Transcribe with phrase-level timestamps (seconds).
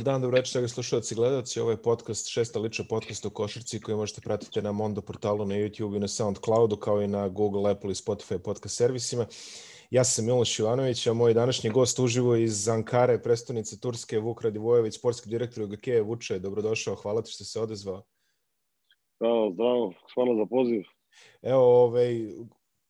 [0.00, 1.60] Dobar dan, dobro večer, slušalci i gledalci.
[1.60, 5.54] Ovo je podcast, šesta lična podcast o košarci koji možete pratiti na Mondo portalu, na
[5.54, 9.26] YouTube i na Soundcloudu, kao i na Google, Apple i Spotify podcast servisima.
[9.90, 14.94] Ja sam Miloš Ivanović, a moj današnji gost uživo iz Ankare, prestonice Turske, Vuk Radivojević,
[14.94, 15.86] sportski direktor UGK.
[16.04, 18.02] Vuče, dobrodošao, hvala ti što se odezvao.
[19.16, 20.82] Zdravo, zdravo, hvala za poziv.
[21.42, 22.20] Evo, ovaj,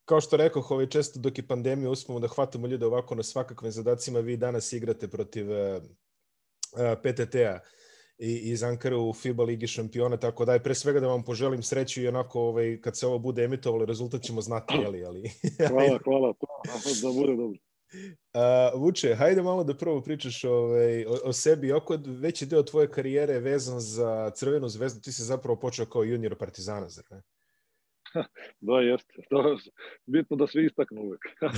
[0.05, 3.71] kao što rekao, ovaj, često dok je pandemija uspemo da hvatamo ljude ovako na svakakvim
[3.71, 5.83] zadacima, vi danas igrate protiv uh,
[7.03, 7.59] PTT-a
[8.17, 11.63] i iz Ankara u FIBA Ligi šampiona, tako da je pre svega da vam poželim
[11.63, 15.31] sreću i onako ovaj, kad se ovo bude emitovalo, rezultat ćemo znati, jeli, ali...
[15.69, 16.33] hvala, hvala,
[17.01, 17.57] da bude dobro.
[18.33, 21.71] Uh, Vuče, hajde malo da prvo pričaš ovaj, o, o sebi.
[21.71, 25.01] Oko veći deo tvoje karijere je vezan za Crvenu zvezdu.
[25.01, 27.21] Ti si zapravo počeo kao junior Partizana, zar ne?
[28.67, 29.13] da, jeste.
[29.29, 29.57] To,
[30.05, 31.21] bitno da svi istaknu uvek.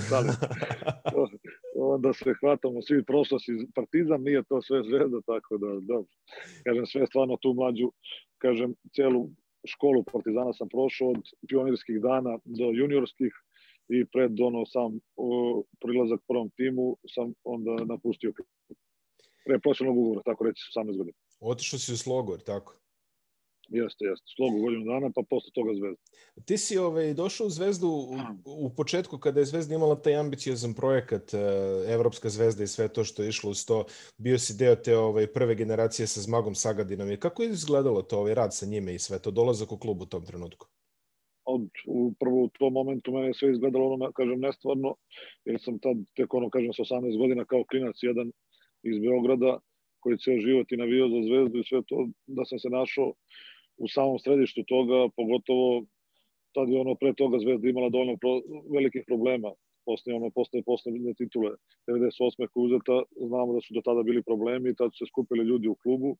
[1.93, 6.11] Onda se hvatamo svi prošlosti partizan, nije to sve zvezda, tako da, dobro.
[6.65, 7.91] Kažem, sve stvarno tu mlađu,
[8.37, 9.29] kažem, celu
[9.67, 13.33] školu partizana sam prošao od pionirskih dana do juniorskih
[13.89, 18.33] i pred ono sam o, prilazak prvom timu sam onda napustio
[19.45, 21.17] pre profesionalnog ugovora, tako reći, 18 godina.
[21.39, 22.82] Otišao si u Slogor, tako?
[23.69, 24.25] Jeste, jeste.
[24.35, 26.01] Slogu godinu dana, pa posle toga Zvezda.
[26.45, 30.73] Ti si ovaj, došao u Zvezdu u, u početku kada je Zvezda imala taj ambiciozan
[30.73, 31.37] projekat, e,
[31.93, 33.85] Evropska zvezda i sve to što je išlo uz to.
[34.17, 37.11] Bio si deo te ovaj, prve generacije sa Zmagom Sagadinom.
[37.11, 40.01] I kako je izgledalo to, ovaj rad sa njime i sve to, dolazak u klub
[40.01, 40.67] u tom trenutku?
[41.45, 44.95] Od, upravo u tom momentu mene sve izgledalo, ono, kažem, nestvarno,
[45.45, 48.31] jer sam tad, tek ono, kažem, sa 18 godina kao klinac jedan
[48.83, 49.59] iz Beograda,
[50.03, 53.13] koji ceo život i navio za zvezdu i sve to, da sam se našao
[53.77, 55.83] u samom središtu toga, pogotovo
[56.55, 58.33] tad je ono pre toga Zvezda imala dovoljno pro,
[58.73, 59.51] velikih problema
[59.85, 61.51] posle ono posle poslednje titule
[61.87, 62.47] 98.
[62.51, 62.95] koja uzeta,
[63.29, 66.17] znamo da su do tada bili problemi i tad su se skupili ljudi u klubu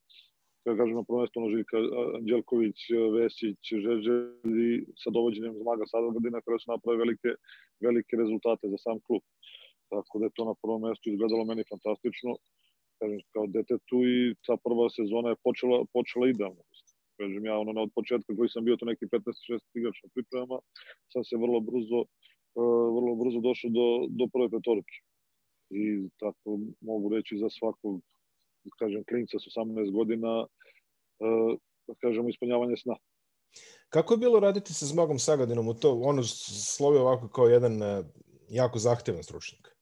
[0.63, 1.77] kada kažem na prvo mesto ono Živka
[2.17, 2.79] Anđelković,
[3.15, 7.29] Vesić, Žeželj sa dovođenjem Zmaga Sadogradina kada su napravili velike,
[7.85, 9.23] velike rezultate za sam klub.
[9.91, 12.31] Tako da je to na prvom mestu izgledalo meni fantastično
[13.03, 16.63] kažem, kao detetu i ta prva sezona je počela, počela idealno
[17.19, 20.57] kažem ja, ono, od početka koji sam bio to neki 15-16 igrač na pripremama,
[21.13, 21.99] sam se vrlo brzo,
[22.59, 23.87] uh, vrlo brzo došao do,
[24.19, 24.95] do prve petorke.
[25.81, 25.83] I
[26.21, 26.49] tako
[26.89, 28.01] mogu reći za svakog,
[28.79, 31.51] kažem, klinca sa 18 godina, uh,
[31.87, 32.95] da kažemo, ispunjavanje sna.
[33.89, 35.89] Kako je bilo raditi sa Zmagom Sagadinom u to?
[36.11, 36.23] Ono
[36.73, 38.05] slovi ovako kao jedan uh,
[38.49, 39.72] jako zahtevan stručnjak.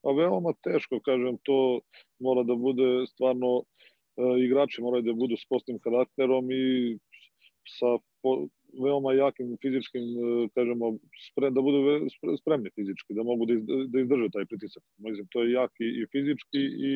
[0.00, 1.80] A veoma teško, kažem, to
[2.20, 3.64] mora da bude stvarno
[4.20, 6.64] E, igrači moraju da budu s postim karakterom i
[7.78, 7.90] sa
[8.22, 8.32] po,
[8.84, 10.94] veoma jakim fizičkim, e, kažemo,
[11.28, 12.08] sprem, da budu
[12.40, 13.54] spremni fizički, da mogu da,
[13.92, 14.84] da izdrže taj pritisak.
[14.98, 16.92] Mislim, to je jak i, i fizički i,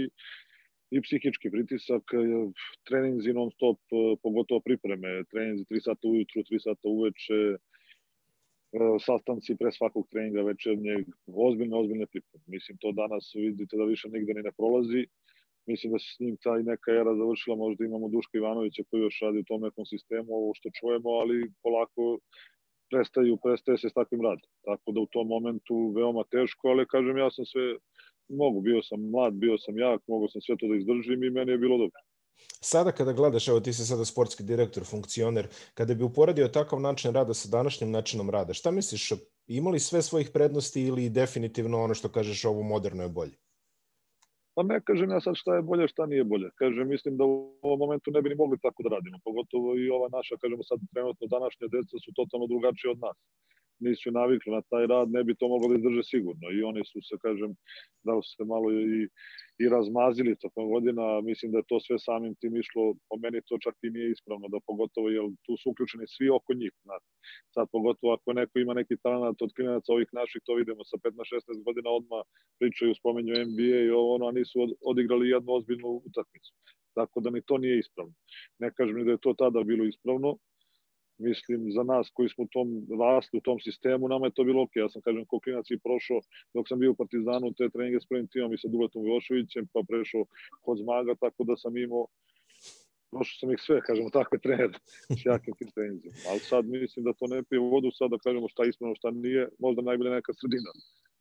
[0.91, 2.25] i psihički pritisak, e,
[2.89, 3.81] treninzi non stop,
[4.23, 7.41] pogotovo pripreme, treninzi 3 sata ujutru, 3 sata uveče,
[9.01, 12.45] sastanci pre svakog treninga večernjeg, ozbiljne, ozbiljne pripreme.
[12.47, 15.07] Mislim, to danas vidite da više nigde ni ne prolazi
[15.67, 19.19] mislim da se s njim taj neka era završila, možda imamo Duška Ivanovića koji još
[19.23, 22.19] radi u tom nekom sistemu, ovo što čujemo, ali polako
[22.91, 24.49] prestaju, prestaje se s takvim radom.
[24.65, 27.77] Tako da u tom momentu veoma teško, ali kažem ja sam sve
[28.29, 31.53] mogu, bio sam mlad, bio sam jak, mogu sam sve to da izdržim i meni
[31.53, 32.01] je bilo dobro.
[32.61, 37.15] Sada kada gledaš, evo ti si sada sportski direktor, funkcioner, kada bi uporedio takav način
[37.15, 39.13] rada sa današnjim načinom rada, šta misliš,
[39.47, 43.37] imali sve svojih prednosti ili definitivno ono što kažeš ovo moderno je bolje?
[44.55, 46.49] Pa ne kažem ja sad šta je bolje, šta nije bolje.
[46.55, 49.19] Kažem, mislim da u ovom momentu ne bi ni mogli tako da radimo.
[49.25, 53.17] Pogotovo i ova naša, kažemo sad trenutno današnja deca su totalno drugačije od nas
[53.79, 56.47] nisu navikli na taj rad, ne bi to moglo da izdrže sigurno.
[56.51, 57.51] I oni su se, kažem,
[58.07, 59.09] da su se malo i,
[59.63, 61.21] i razmazili tokom godina.
[61.21, 64.49] Mislim da je to sve samim tim išlo, po meni to čak i nije ispravno,
[64.49, 66.73] da pogotovo, jer tu su uključeni svi oko njih.
[66.83, 67.09] Znate.
[67.55, 71.65] Sad pogotovo ako neko ima neki talent od klinaca ovih naših, to vidimo sa 15-16
[71.67, 72.23] godina odmah
[72.59, 74.57] pričaju, spomenju NBA i ovo, ono, a nisu
[74.91, 76.53] odigrali jednu ozbiljnu utakmicu.
[76.95, 78.15] Tako da ni to nije ispravno.
[78.59, 80.39] Ne kažem ni da je to tada bilo ispravno,
[81.19, 82.69] mislim, za nas koji smo u tom
[83.01, 84.77] rasli, u tom sistemu, nama je to bilo ok.
[84.77, 86.21] Ja sam, kažem, kao klinac i prošao,
[86.55, 89.81] dok sam bio u Partizanu, te treninge s prvim timom i sa Duletom Viloševićem, pa
[89.89, 90.25] prešao
[90.65, 92.07] kod Zmaga, tako da sam imao
[93.15, 94.77] prošao sam ih sve, kažemo, takve trenere
[95.21, 96.15] s jakim tim trenizima.
[96.29, 99.11] Ali sad mislim da to ne pije vodu, sad da kažemo šta je ispravno, šta
[99.11, 100.71] nije, možda najbolje neka sredina.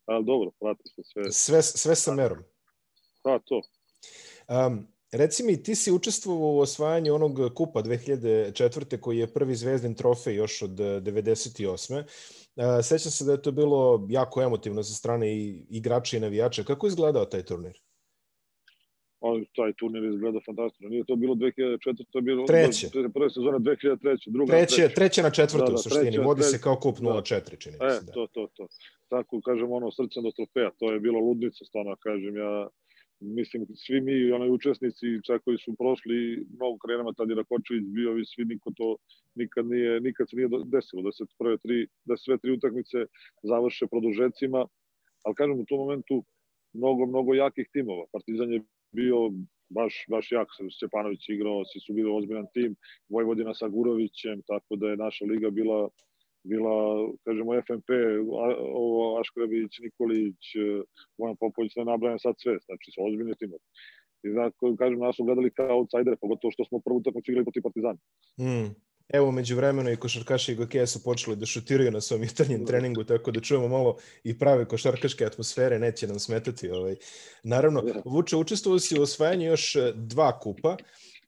[0.06, 1.32] Ali dobro, prati se sve.
[1.32, 2.38] Sve, sve sa merom.
[3.22, 3.62] Pa, to.
[4.48, 4.86] Um,
[5.16, 9.00] Reci mi, ti si učestvovao u osvajanju onog kupa 2004.
[9.00, 12.02] koji je prvi zvezdin trofej još od 98.
[12.56, 16.64] E, sećam se da je to bilo jako emotivno sa strane i igrača i navijača.
[16.64, 17.80] Kako je izgledao taj turnir?
[19.26, 20.88] ali taj turnir izgleda fantastično.
[20.88, 22.86] Nije to bilo 2004, to je bilo treće.
[23.14, 26.40] prve sezone 2003, druga treće, treće, treće na četvrtu da, da, u suštini, treće, vodi
[26.40, 27.56] treće, se kao kup 0-4, da.
[27.56, 28.04] čini e, se.
[28.06, 28.12] Da.
[28.12, 28.66] to, to, to.
[29.08, 32.68] Tako, kažem, ono, srcem do trofeja, to je bilo ludnica, stvarno, kažem, ja
[33.20, 38.18] mislim, svi mi, onaj učesnici, čak koji su prošli mnogo krenama, tad je Rakočević bio
[38.18, 38.96] i svi niko to
[39.34, 43.06] nikad nije, nikad se nije desilo, da se prve tri, da sve tri utakmice
[43.42, 44.66] završe produžecima,
[45.24, 46.24] ali kažem, u tom momentu
[46.72, 48.04] mnogo, mnogo jakih timova.
[48.12, 48.62] Partizan je
[48.92, 49.30] bio
[49.68, 52.76] baš, baš jak, Stepanović igrao, svi su bili ozbiljan tim,
[53.08, 55.88] Vojvodina sa Gurovićem, tako da je naša liga bila
[56.50, 56.74] bila,
[57.24, 57.90] kažemo, FNP,
[58.82, 60.42] ovo Aškrebić, Nikolić,
[61.18, 63.64] Vojan Popović, ne nabrajam sad sve, znači su ozbiljni timovi.
[64.24, 67.62] I znači, kažem, nas su gledali kao outsidere, pogotovo što smo prvu utakmicu igrali protiv
[67.62, 68.00] Partizana.
[68.40, 68.68] Mm.
[69.08, 72.66] Evo, među vremenu i košarkaši i gokeja su počeli da šutiraju na svom jutarnjem da.
[72.66, 76.70] treningu, tako da čujemo malo i prave košarkaške atmosfere, neće nam smetati.
[76.70, 76.96] Ovaj.
[77.42, 78.02] Naravno, da.
[78.04, 80.76] Vuče, učestvovao si u osvajanju još e, dva kupa,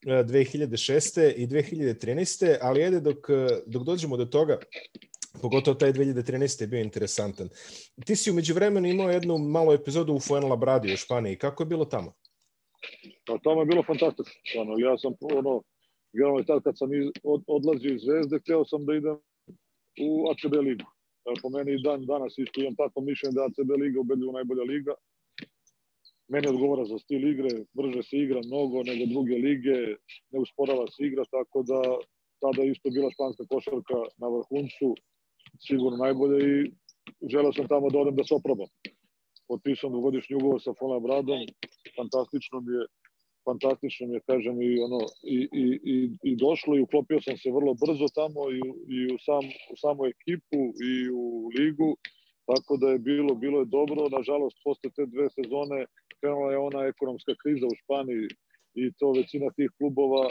[0.07, 1.21] 2006.
[1.21, 2.57] E, i 2013.
[2.61, 3.27] Ali ajde, dok,
[3.67, 4.59] dok dođemo do toga,
[5.43, 6.61] pogotovo taj 2013.
[6.61, 7.49] je bio interesantan.
[8.05, 11.37] Ti si umeđu vremenu imao jednu malu epizodu u Fuenlabradi u Španiji.
[11.37, 12.13] Kako je bilo tamo?
[13.27, 14.75] Pa tamo je bilo fantastično.
[14.79, 15.63] Ja sam ono,
[16.13, 19.19] generalno tad kad sam iz, od, odlazio iz Zvezde, hteo sam da idem
[20.07, 20.85] u ACB ligu.
[21.43, 24.95] Po meni dan danas isto imam tako mišljenje da ACB liga ubedljivo najbolja liga.
[26.29, 29.77] Meni odgovara za stil igre, brže se igra mnogo nego druge lige,
[30.31, 31.81] ne usporava se igra, tako da
[32.41, 34.89] tada isto bila španska košarka na vrhuncu,
[35.67, 36.71] sigurno najbolje i
[37.33, 38.71] želeo sam tamo da odem da se oprobam.
[39.49, 41.43] Potpisam dvogodišnji ugovor sa Fona Bradom,
[41.97, 42.87] fantastično mi je
[43.47, 45.01] fantastično mi je, kažem, i, ono,
[45.37, 45.97] i, i, i,
[46.31, 48.61] i došlo i uklopio sam se vrlo brzo tamo i,
[48.95, 50.93] i u, sam, u samu ekipu i
[51.23, 51.25] u
[51.59, 51.91] ligu,
[52.51, 54.09] tako da je bilo, bilo je dobro.
[54.19, 55.81] Nažalost, posle te dve sezone
[56.21, 58.27] krenula je ona ekonomska kriza u Španiji
[58.81, 60.25] i to većina tih klubova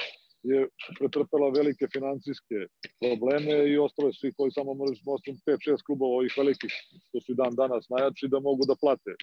[0.51, 0.59] je
[0.99, 2.57] pretrpela velike financijske
[3.03, 6.73] probleme i ostalo svi koji samo možeš osim 5-6 klubova ovih velikih,
[7.05, 9.13] što su dan danas najjači, da mogu da plate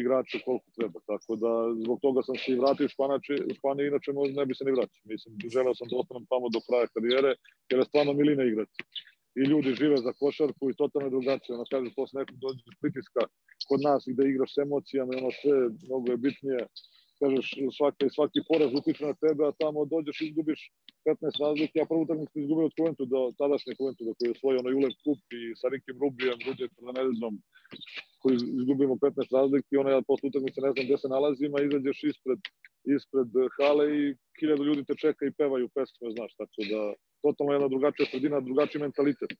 [0.00, 0.98] igrače koliko treba.
[1.10, 1.50] Tako da
[1.84, 4.64] zbog toga sam se i vratio u Španači, u Španiji, inače možda ne bi se
[4.64, 5.04] ni vraćao.
[5.12, 7.32] Mislim, želeo sam da ostanem tamo do kraja karijere,
[7.68, 8.76] jer je stvarno milina igrati.
[9.40, 11.54] I ljudi žive za košarku i totalno drugačije.
[11.56, 13.22] Ono kaže, posle nekog dođe pritiska
[13.68, 15.56] kod nas gde igraš s emocijama i ono sve
[15.86, 16.60] mnogo je bitnije.
[17.20, 17.46] Kažeš
[17.78, 20.60] svaki, svaki poraz utiče na tebe, a tamo dođeš i izgubiš
[21.06, 24.60] 15 razlike, a prvu utakmicu izgubio od Kuventu, do, tadašnje Kuventu, da koji je osvojio
[24.62, 27.34] onaj Ulev kup i sa Rikim Rubijem, Ruđe Fernandezom,
[28.22, 29.68] koji izgubimo 15 razlike.
[29.72, 32.40] I ona posle utakmice ne znam gde se nalazim, a izađeš ispred,
[32.96, 34.02] ispred hale i
[34.38, 36.80] hiljadu ljudi te čeka i pevaju pesme, znaš, tako da
[37.22, 39.30] totalno jedna drugačija sredina, drugačiji mentalitet.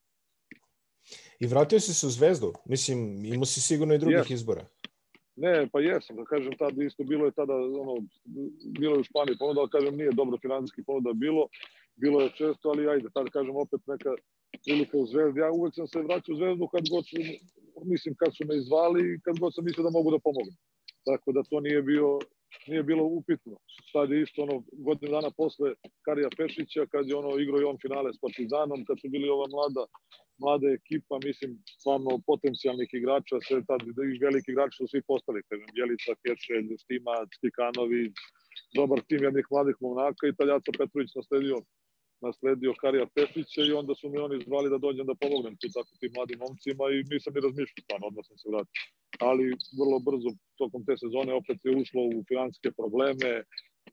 [1.41, 4.33] I vratio si se u Zvezdu, mislim, imao si sigurno i drugih yes.
[4.33, 4.65] izbora.
[5.37, 7.95] Ne, pa jesam, da kažem, tada isto bilo je tada, ono,
[8.79, 11.43] bilo je u Španiji ponuda, ali kažem, nije dobro financijski ponuda bilo,
[11.97, 14.13] bilo je često, ali ajde, tada kažem, opet neka
[14.65, 15.41] prilika u Zvezdi.
[15.41, 17.17] Ja uvek sam se vraćao u Zvezdu kad god su,
[17.93, 20.57] mislim, kad su me izvali i kad god sam mislio da mogu da pomognem.
[21.09, 22.19] Tako da to nije bio,
[22.67, 23.57] nije bilo upitno.
[23.93, 25.69] Sad je isto ono, godinu dana posle
[26.07, 29.47] Karija Pešića, kad je ono igrao i on finale s Partizanom, kad su bili ova
[29.55, 29.85] mlada,
[30.43, 33.81] mlada ekipa, mislim, stvarno potencijalnih igrača, sve tad
[34.27, 38.15] veliki igrači su svi postali, kažem, Jelica, Kešelj, Stimac, Stikanović,
[38.77, 41.57] dobar tim jednih mladih momnaka i Taljaca Petrović nasledio
[42.27, 45.93] nasledio Karija Pešića i onda su mi oni zvali da dođem da pomognem tu tako
[46.01, 48.83] tim mladim momcima i nisam ni razmišljao stvarno, odmah sam se vratio.
[49.29, 49.45] Ali
[49.81, 50.29] vrlo brzo
[50.61, 53.31] tokom te sezone opet je ušlo u financijske probleme,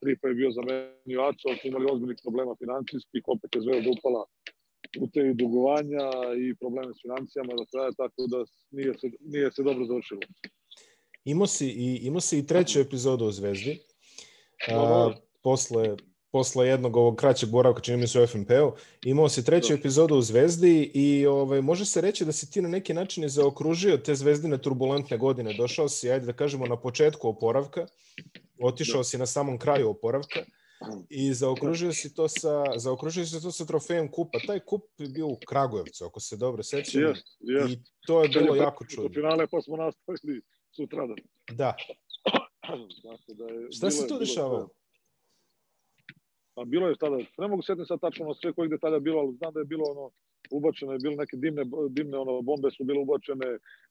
[0.01, 4.24] Tripa je bio zamenio Aco, su imali ozbiljnih problema financijskih, opet je Zvezda upala
[5.03, 6.08] u te dugovanja
[6.44, 8.39] i probleme s financijama da traje, tako da
[8.72, 10.22] nije se, nije se dobro završilo.
[11.25, 13.79] Imao si, i, imao si i treću epizodu u Zvezdi.
[14.72, 15.13] A,
[15.44, 15.98] posle
[16.36, 18.72] posle jednog ovog kraćeg boravka, čini mi se u FNP-u,
[19.06, 19.80] imao si treću da.
[19.80, 23.98] epizodu u Zvezdi i ovaj, može se reći da si ti na neki način zaokružio
[23.98, 25.54] te zvezdine turbulentne godine.
[25.54, 27.88] Došao si, ajde da kažemo, na početku oporavka,
[28.60, 29.04] otišao da.
[29.04, 30.44] si na samom kraju oporavka
[31.10, 34.39] i zaokružio si to sa, zaokružio si to sa trofejem kupa.
[34.48, 37.01] Taj kup je bio u Kragujevcu, ako se dobro sećam.
[37.01, 37.72] Yes, yes.
[37.72, 39.10] I to je bilo jako čudno.
[39.13, 41.18] finale pa smo nastavili sutradan.
[41.51, 41.75] Da.
[43.27, 44.70] da je, Šta se tu dešavalo?
[46.56, 49.54] Pa bilo je tada, ne mogu setiti sad tačno sve kojih detalja bilo, ali znam
[49.54, 50.06] da je bilo ono,
[50.52, 53.50] ubačeno je bilo neke dimne, dimne ono, bombe su bile ubačene,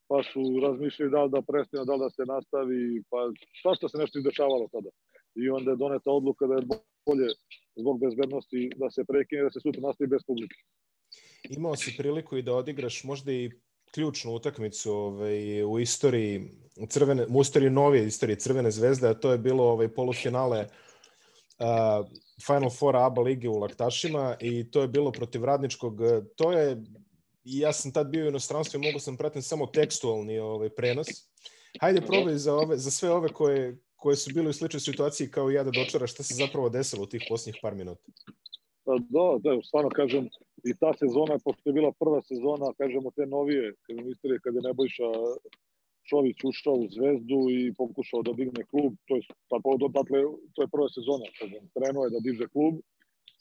[0.09, 3.19] pa su razmišljali da li da prestane, da li da se nastavi, pa
[3.63, 4.91] svašta se nešto izdešavalo tada.
[5.43, 6.67] I onda je doneta odluka da je
[7.07, 7.29] bolje
[7.81, 10.57] zbog bezbednosti da se prekine, da se sutra nastavi bez publike.
[11.57, 13.51] Imao si priliku i da odigraš možda i
[13.95, 16.41] ključnu utakmicu ovaj, u istoriji
[16.89, 20.67] crvene, u istoriji novije istorije Crvene zvezde, a to je bilo ovaj, polufinale
[21.59, 22.07] uh,
[22.47, 26.01] Final Four ABA lige u Laktašima i to je bilo protiv Radničkog.
[26.37, 26.83] To je,
[27.45, 31.07] ja sam tad bio u inostranstvu i mogu sam pratiti samo tekstualni ovaj, prenos.
[31.81, 35.51] Hajde probaj za, ove, za sve ove koje, koje su bile u sličnoj situaciji kao
[35.51, 38.03] i ja da dočara šta se zapravo desilo u tih posljednjih par minuta.
[38.85, 40.29] Pa da, da, stvarno kažem,
[40.65, 44.63] i ta sezona, pošto je bila prva sezona, kažemo te novije, kažem istorije, kada je
[44.63, 45.09] Nebojša
[46.09, 49.57] Čović ušao u Zvezdu i pokušao da digne klub, to je, pa,
[49.99, 50.19] dakle,
[50.55, 52.75] to je prva sezona, kažem, krenuo je da diže klub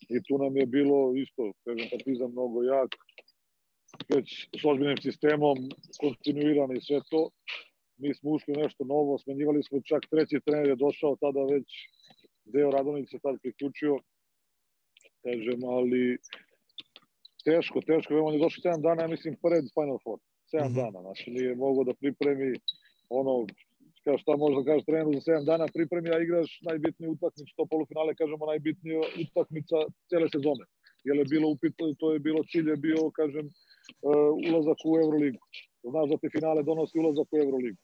[0.10, 2.92] i tu nam je bilo isto, kažem, Partizan mnogo jak,
[4.16, 4.28] već
[4.62, 5.58] s ozbiljnim sistemom,
[6.02, 7.30] kontinuirano i sve to.
[7.98, 11.68] Mi smo ušli nešto novo, smenjivali smo čak treći trener je došao tada već
[12.46, 14.00] deo Radonić se tad priključio,
[15.24, 16.18] kažem, ali
[17.46, 20.20] teško, teško, on je došao 7 dana, ja mislim, pred Final Four.
[20.54, 20.76] 7 mm -hmm.
[20.76, 22.50] dana, znači nije mogao da pripremi
[23.10, 23.34] ono,
[24.04, 27.66] kao šta može da kaže trener za 7 dana pripremi, a igraš najbitniju utakmicu, to
[27.66, 29.78] polufinale, kažemo, najbitniju utakmica
[30.10, 30.66] cele sezone.
[31.08, 35.44] Jer je bilo upito, to je bilo cilj, je bio, kažem, uh, ulazak u Euroligu.
[35.92, 37.82] Znaš da te finale donosi ulazak u Euroligu.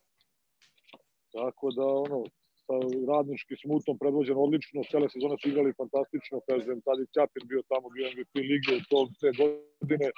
[1.38, 2.19] Tako da, ono,
[2.65, 2.75] sa
[3.13, 7.88] radnički smutom predvođen odlično, cele sezone su igrali fantastično, kažem, tad je Ćapin bio tamo,
[7.95, 10.09] bio MVP lige u tom te godine,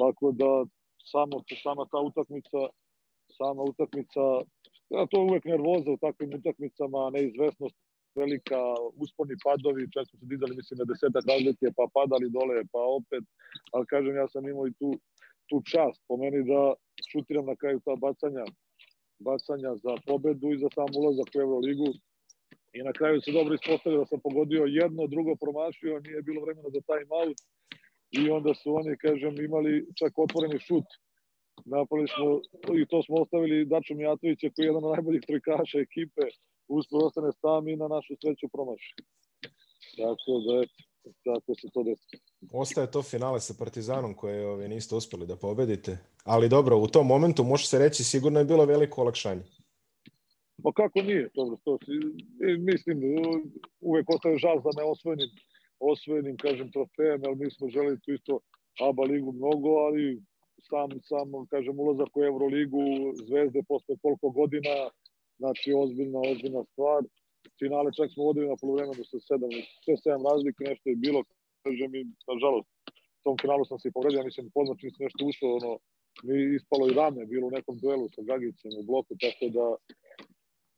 [0.00, 0.50] tako da
[1.10, 2.60] samo, sama ta utakmica,
[3.38, 4.22] sama utakmica,
[4.90, 7.76] ja, to uvek nervoza u takvim utakmicama, neizvesnost
[8.14, 8.60] velika,
[8.96, 13.24] usponi padovi, čak smo se dizali, mislim, na desetak razlike, pa padali dole, pa opet,
[13.72, 14.90] ali kažem, ja sam imao i tu,
[15.48, 16.60] tu čast po meni da
[17.10, 18.44] šutiram na kraju ta bacanja,
[19.18, 21.90] bacanja za pobedu i za sam ulazak u Euroligu.
[22.76, 26.68] I na kraju se dobro ispostavio da sam pogodio jedno, drugo promašio, nije bilo vremena
[26.76, 27.38] za time out
[28.12, 30.88] i onda su oni, kažem, imali čak otvoreni šut.
[31.64, 32.26] Napali smo,
[32.80, 36.22] i to smo ostavili Dačo Mijatovića koji je jedan od najboljih trojkaša ekipe,
[36.68, 38.94] uspio da ostane sam i na našu sreću promaši.
[39.98, 40.56] Tako da,
[41.24, 42.16] tako se to desi.
[42.52, 45.98] Ostaje to finale sa Partizanom koje ove, niste uspeli da pobedite.
[46.24, 49.42] Ali dobro, u tom momentu može se reći sigurno je bilo veliko olakšanje.
[50.62, 51.30] Pa kako nije?
[51.34, 51.92] Dobro, to si,
[52.58, 52.98] mislim,
[53.80, 55.30] uvek ostaje žal za neosvojenim
[55.90, 58.40] osvojenim, kažem, trofejem, ali mi smo želi tu isto
[58.88, 60.22] ABA ligu mnogo, ali
[60.68, 62.82] sam, sam kažem, ulazak u Euroligu,
[63.28, 64.74] Zvezde posle koliko godina,
[65.38, 67.00] znači ozbiljna, ozbiljna stvar.
[67.58, 69.50] Finale čak smo vodili na polovremenu sa 7,
[69.84, 71.20] sve 7 razlike, nešto je bilo,
[71.64, 72.68] kažem, i nažalost,
[73.18, 75.72] u tom finalu sam se i povredio, mislim, podnoćni se nešto ušlo, ono,
[76.26, 79.66] mi ispalo i rame, bilo u nekom duelu sa Gagicem u bloku, tako da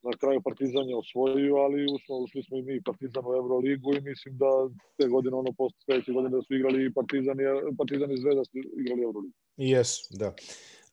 [0.04, 4.00] na kraju Partizan je osvojio, ali ušli, ušli smo i mi Partizan u Euroligu i
[4.00, 4.50] mislim da
[4.96, 7.44] te godine, ono posle sledeće godine da su igrali Partizan i,
[7.78, 9.34] Partizan i Zvezda su igrali Euroligu.
[9.56, 10.34] Jesu, da.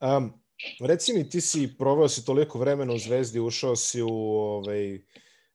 [0.07, 0.33] Um,
[0.87, 4.15] reci mi, ti si proveo si toliko vremena u Zvezdi, ušao si u
[4.55, 4.99] ovaj,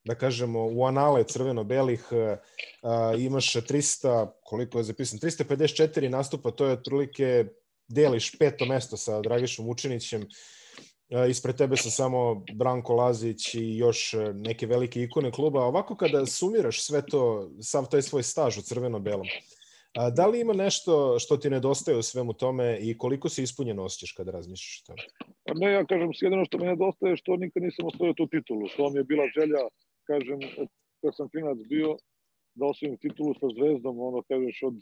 [0.04, 6.72] da kažemo, u anale crveno-belih, uh, imaš 300, koliko je zapisan, 354 nastupa, to je
[6.72, 7.46] otprilike
[7.88, 10.28] deliš peto mesto sa Dragišom Učinićem.
[11.30, 15.64] Ispred tebe su samo Branko Lazić i još e, neke velike ikone kluba.
[15.64, 19.26] Ovako kada sumiraš sve to, sav taj svoj staž u crveno-belom,
[20.16, 24.12] da li ima nešto što ti nedostaje u svemu tome i koliko se ispunjeno osjećaš
[24.12, 25.02] kada razmišljaš o tome?
[25.44, 28.68] Pa ne, ja kažem, jedino što mi nedostaje što nikad nisam osvojio tu titulu.
[28.76, 29.62] To mi je bila želja,
[30.06, 30.38] kažem,
[31.00, 31.96] kad sam klinac bio,
[32.54, 34.76] da osvojim titulu sa zvezdom, ono, kažeš, od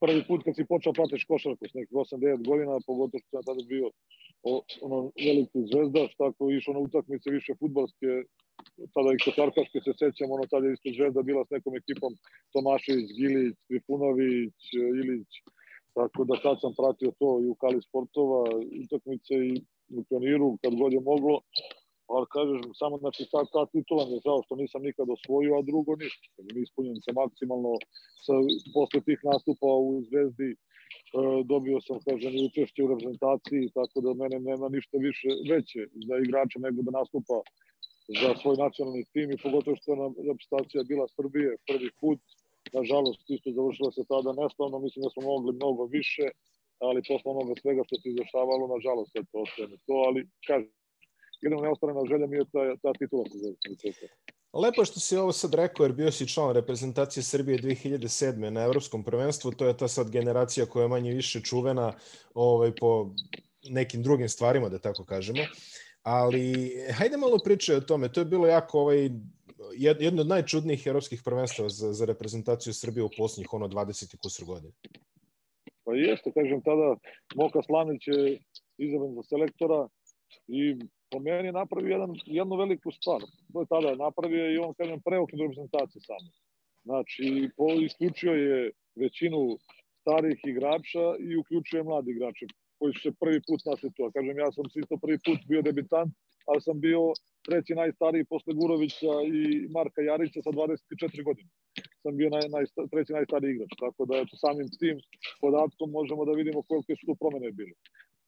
[0.00, 3.62] prvi put kad si počeo pratiš košarku s nekih 8-9 godina, pogotovo što sam tada
[3.72, 3.86] bio
[4.42, 4.52] o,
[4.86, 8.10] ono, veliki zvezda, tako išao na utakmice više futbalske,
[8.94, 12.12] tada i košarkaške se sećam, ono tada je isto zvezda bila s nekom ekipom
[12.52, 14.58] Tomašević, Gilić, Trifunović,
[15.00, 15.30] Ilić,
[15.98, 18.42] tako da tad sam pratio to i u Kali sportova,
[18.84, 19.52] utakmice i
[19.98, 21.40] u pioniru kad god je moglo,
[22.14, 25.66] ali kažem, samo znači ta, ta titula mi je žao što nisam nikad osvojio, a
[25.70, 26.26] drugo ništa.
[26.64, 27.72] Ispunjen sam maksimalno
[28.24, 28.34] sa,
[28.74, 30.50] posle tih nastupa u Zvezdi,
[31.18, 31.20] E,
[31.52, 36.58] dobio sam, kažem, učešće u reprezentaciji, tako da mene nema ništa više veće za igrača
[36.66, 37.36] nego da nastupa
[38.20, 42.20] za svoj nacionalni tim i pogotovo što je nam reprezentacija bila Srbije prvi put.
[42.78, 46.26] Nažalost, isto završila se tada neslavno, mislim da smo mogli mnogo više,
[46.86, 50.72] ali posle onoga svega što se izvještavalo, nažalost, eto, ostaje to, ali kažem,
[51.42, 53.54] jedino neostarena želja mi je ta, ta titula se zove.
[54.52, 58.50] Lepo što si ovo sad rekao, jer bio si član reprezentacije Srbije 2007.
[58.50, 61.92] na Evropskom prvenstvu, to je ta sad generacija koja je manje više čuvena
[62.34, 63.10] ovaj, po
[63.68, 65.38] nekim drugim stvarima, da tako kažemo.
[66.02, 69.10] Ali, hajde malo priče o tome, to je bilo jako ovaj,
[69.76, 74.46] jedno od najčudnijih evropskih prvenstava za, za reprezentaciju Srbije u posljednjih ono 20 i kusur
[74.46, 74.72] godina.
[75.84, 76.96] Pa jeste, kažem, tada
[77.34, 78.38] Moka Slanić je
[78.78, 79.88] izabran za selektora
[80.48, 80.76] i
[81.10, 83.20] po meni napravio jedan, jednu veliku stvar.
[83.52, 86.28] To je tada napravio i on, kažem, preokret reprezentacije samo.
[86.88, 87.24] Znači,
[87.56, 88.70] po, isključio je
[89.02, 89.40] većinu
[90.00, 92.46] starih igrača i uključuje mladi igrače
[92.78, 93.60] koji su se prvi put
[93.96, 94.04] to.
[94.14, 96.12] Kažem, ja sam isto prvi put bio debitant,
[96.50, 97.02] ali sam bio
[97.46, 99.40] treći najstariji posle Gurovića i
[99.76, 101.50] Marka Jarića sa 24 godine.
[102.02, 104.96] Sam bio naj, naj, treći najstariji igrač, tako da eto, samim tim
[105.42, 107.74] podatkom možemo da vidimo koliko su tu promene bili.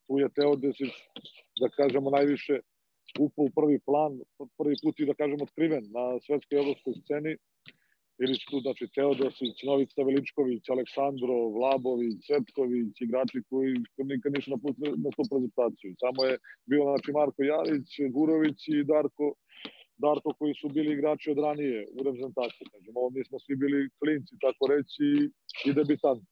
[0.06, 0.92] Tu je Teodesić,
[1.60, 2.54] da kažemo, najviše
[3.18, 4.20] upao u prvi plan,
[4.58, 7.36] prvi put i da kažemo otkriven na svetskoj evropskoj sceni,
[8.18, 14.50] Bili su tu, znači, Teodosić, Novica Veličković, Aleksandro, Vlabović, Cvetković, igrači koji, koji nikad nisu
[14.50, 15.90] napustili na tu prezentaciju.
[16.04, 16.34] Samo je
[16.70, 19.26] bio, znači, Marko Jarić, Gurović i Darko,
[20.04, 22.66] Darko koji su bili igrači od ranije u reprezentaciji.
[22.70, 25.04] Znači, ovo mi smo svi bili klinci, tako reći,
[25.66, 26.26] i debitanti.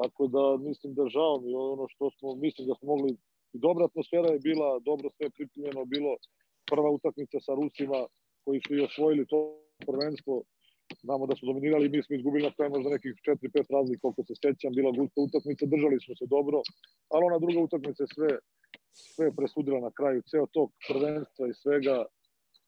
[0.00, 3.10] Tako da mislim da žao mi ono što smo, mislim da smo mogli,
[3.58, 6.16] dobra atmosfera je bila, dobro sve pripremljeno bilo,
[6.70, 8.06] prva utakmica sa Rusima
[8.44, 9.38] koji su i osvojili to
[9.86, 10.42] prvenstvo,
[11.02, 14.34] znamo da su dominirali, mi smo izgubili na kraju možda nekih 4-5 razlika, koliko se
[14.44, 16.58] sećam, bila gusta utakmica, držali smo se dobro,
[17.12, 18.30] ali ona druga utakmica sve,
[18.92, 21.96] sve presudila na kraju, ceo tok prvenstva i svega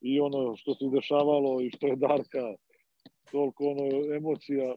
[0.00, 2.45] i ono što se dešavalo i što je Darka
[3.33, 3.87] toliko ono
[4.17, 4.75] emocija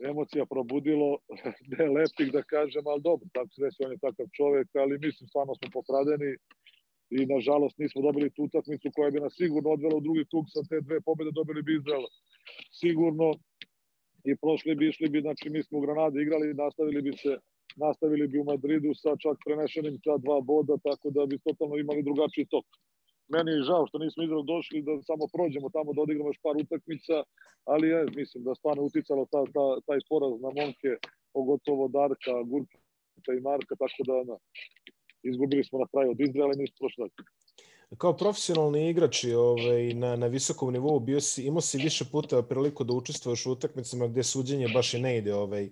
[0.00, 1.18] emocija probudilo,
[1.78, 5.28] ne lepih da kažem, ali dobro, tako se desi, on je takav čovek, ali mislim,
[5.28, 6.30] stvarno smo pokradeni
[7.10, 10.60] i nažalost nismo dobili tu utakmicu koja bi nas sigurno odvela u drugi krug sa
[10.68, 12.06] te dve pobede dobili bi Izrael
[12.80, 13.28] sigurno
[14.24, 17.36] i prošli bi išli bi, znači mi smo u Granadi igrali, nastavili bi se
[17.76, 22.02] nastavili bi u Madridu sa čak prenešenim ta dva boda, tako da bi totalno imali
[22.02, 22.66] drugačiji tok.
[23.28, 26.56] Meni je žao što nismo Izrael došli da samo prođemo tamo, da odigramo još par
[26.64, 27.16] utakmica,
[27.64, 30.90] ali je, mislim da stvarno uticalo ta, ta, taj poraz na momke,
[31.32, 34.36] pogotovo Darka, Gurkića i Marka, tako da na,
[35.30, 37.08] izgubili smo na kraju od Izraela i nismo prošli
[37.98, 42.84] kao profesionalni igrač ovaj, na, na visokom nivou bio si, imao si više puta priliku
[42.84, 45.70] da učestvuješ u utakmicama gde suđenje baš i ne ide ovaj,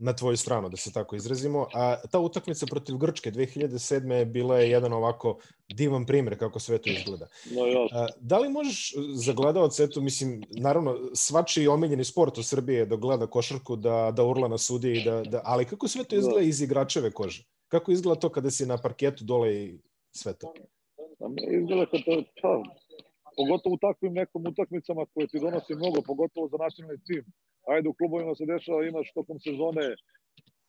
[0.00, 1.66] na tvoju stranu, da se tako izrazimo.
[1.74, 4.24] A ta utakmica protiv Grčke 2007.
[4.24, 7.26] bila je jedan ovako divan primer kako sve to izgleda.
[7.50, 8.06] No, ja.
[8.20, 12.96] Da li možeš za gledalce, eto, mislim, naravno, svačiji omiljeni sport u Srbiji je da
[12.96, 16.40] gleda košarku, da, da urla na sudije, i da, da, ali kako sve to izgleda
[16.40, 17.44] iz igračeve kože?
[17.68, 19.78] Kako izgleda to kada si na parketu dole i
[20.10, 20.52] sve to?
[21.20, 22.62] A me izgleda kao to, pa,
[23.40, 27.24] pogotovo u takvim nekom utakmicama koje ti donosi mnogo, pogotovo za nacionalni tim.
[27.72, 29.86] Ajde, u klubovima se dešava, imaš tokom sezone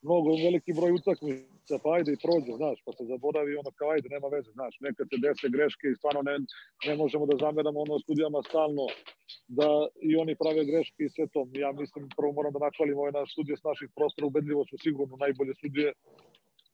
[0.06, 4.08] mnogo, veliki broj utakmica, pa ajde i prođe, znaš, pa se zaboravi ono kao ajde,
[4.14, 6.36] nema veze, znaš, nekad se dese greške i stvarno ne,
[6.88, 8.84] ne možemo da zameramo ono studijama stalno
[9.58, 9.68] da
[10.08, 11.40] i oni prave greške i sve to.
[11.64, 15.14] Ja mislim, prvo moram da nakvalim ove naš studije s naših prostora, ubedljivo su sigurno
[15.24, 15.88] najbolje studije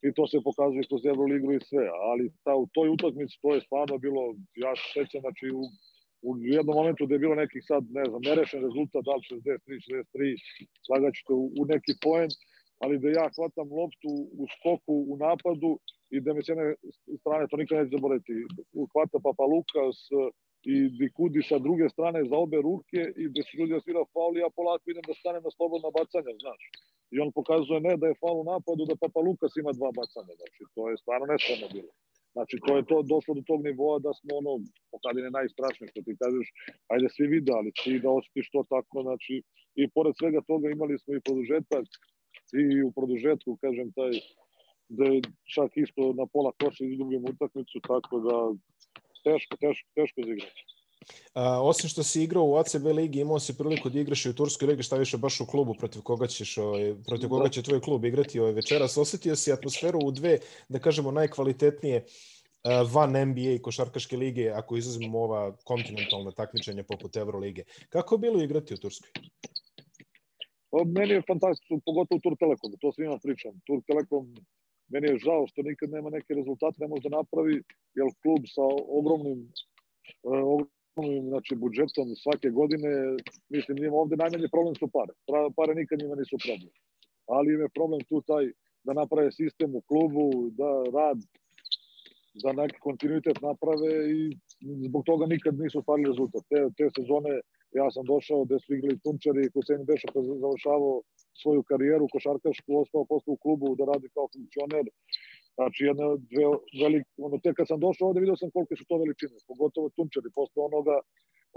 [0.06, 3.60] i to se pokazuje kroz Euroligu i sve, ali ta, u toj utakmici to je
[3.60, 4.22] stvarno bilo,
[4.64, 5.62] ja se sećam, znači u,
[6.22, 9.58] u jednom momentu da je bilo nekih sad, ne znam, nerešen rezultat, da li 63,
[10.16, 10.36] 63,
[10.86, 12.30] slagaćete u, u neki poen,
[12.82, 14.10] ali da ja hvatam loptu
[14.42, 15.72] u skoku, u napadu
[16.10, 16.74] i da me s jedne
[17.20, 18.32] strane, to nikad neće zaboraviti,
[18.92, 19.96] hvata Papa Lukas
[20.72, 24.44] i Dikudi sa druge strane za obe ruke i da se ljudi svira faul i
[24.44, 26.62] ja polako idem da stanem na slobodna bacanja, znaš
[27.10, 30.32] i on pokazuje ne da je fal u napadu, da Papa Lukas ima dva bacanja.
[30.40, 31.92] Znači, to je stvarno nespravno bilo.
[32.34, 34.52] Znači, to je to došlo do tog nivoa da smo ono,
[34.92, 36.46] pokadine najstrašnije, što ti kažeš,
[36.92, 39.34] ajde svi vide, ali ti da osjetiš to tako, znači,
[39.80, 41.86] i pored svega toga imali smo i produžetak,
[42.62, 44.12] i u produžetku, kažem, taj,
[44.88, 45.20] da je
[45.54, 48.36] čak isto na pola koša izgubim utakmicu, tako da
[49.26, 50.77] teško, teško, teško za igrati.
[51.34, 54.34] A, osim što si igrao u ACB ligi, imao si priliku da igraš i u
[54.34, 57.50] Turskoj ligi, šta više baš u klubu protiv koga ćeš, ovaj, protiv koga da.
[57.50, 58.96] će tvoj klub igrati ovaj večeras.
[58.96, 62.04] Osetio si atmosferu u dve, da kažemo, najkvalitetnije
[62.92, 67.64] van NBA i košarkaške lige, ako izuzmemo ova kontinentalna takmičenja poput Evrolige.
[67.88, 69.10] Kako je bilo igrati u Turskoj?
[70.70, 73.60] O, meni je fantastično, pogotovo Tur Telekom, to svima pričam.
[73.66, 74.34] Tur Telekom,
[74.88, 77.62] meni je žao što nikad nema neke rezultate, ne može da napravi,
[77.98, 78.64] jer klub sa
[78.98, 79.52] ogromnim,
[81.30, 82.90] znači, budžetom svake godine,
[83.54, 85.12] mislim, njima ovde najmanje problem su pare.
[85.56, 86.72] Pare nikad njima nisu problem.
[87.34, 88.44] Ali im je problem tu taj
[88.86, 90.24] da naprave sistem u klubu,
[90.60, 91.18] da rad,
[92.42, 94.20] da neki kontinuitet naprave i
[94.88, 96.42] zbog toga nikad nisu stvarili rezultat.
[96.50, 97.34] Te, te sezone
[97.80, 100.08] ja sam došao gde su igrali Tunčari, Kusenin Beša
[100.44, 101.02] završavao
[101.42, 104.84] svoju karijeru košarkašku, ostao posle u klubu da radi kao funkcioner
[105.58, 106.44] Znači, jedna, dve,
[106.82, 110.30] velik, ono, te kad sam došao ovde, vidio sam koliko su to veličine, pogotovo Tunčari,
[110.38, 110.96] posle onoga,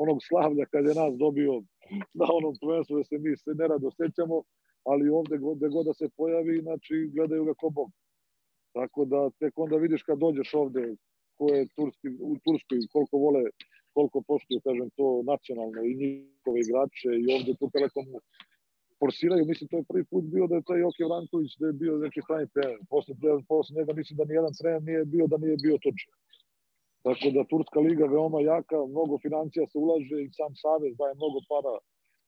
[0.04, 1.54] onog slavlja kad je nas dobio
[2.20, 4.38] na onom prvenstvu da se mi se nerado sećamo,
[4.92, 7.92] ali ovde gde god da se pojavi, znači, gledaju ga ko Bog.
[8.78, 10.84] Tako da tek onda vidiš kad dođeš ovde
[11.38, 13.44] ko je turski, u Turskoj, koliko vole,
[13.96, 18.18] koliko poštuju, kažem, to nacionalno i njihove igrače i ovde tu Telekomu
[19.04, 21.94] forsiraju, mislim, to je prvi put bio da je taj Joke Vranković da je bio
[22.06, 22.80] neki strani trener.
[22.90, 23.14] Posle,
[23.52, 26.14] posle njega mislim da nijedan trener nije bio da nije bio Turčin.
[27.06, 31.40] Tako da Turska liga veoma jaka, mnogo financija se ulaže i sam Savez daje mnogo
[31.52, 31.76] para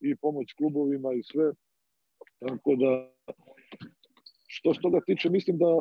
[0.08, 1.48] i pomoć klubovima i sve.
[2.44, 2.92] Tako da,
[4.56, 5.72] što se toga tiče, mislim da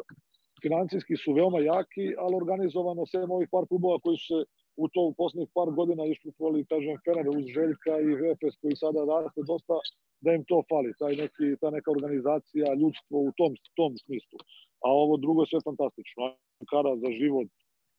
[0.62, 4.38] financijski su veoma jaki, ali organizovano sve ovih par klubova koji su se
[4.76, 6.32] u to u poslednjih par godina išli,
[6.72, 9.76] kažem, Fener uz Željka i Vepes koji sada raste dosta,
[10.24, 14.38] da im to fali, taj neki, ta neka organizacija, ljudstvo u tom, tom smislu.
[14.84, 16.22] A ovo drugo sve fantastično.
[16.70, 17.48] Kara za život,